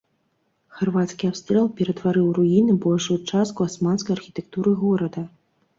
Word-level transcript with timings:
Харвацкі 0.77 1.29
абстрэл 1.33 1.67
ператварыў 1.81 2.25
у 2.31 2.33
руіны 2.39 2.73
большую 2.89 3.19
частка 3.31 3.59
асманскай 3.71 4.13
архітэктуры 4.19 4.69
горада. 4.87 5.21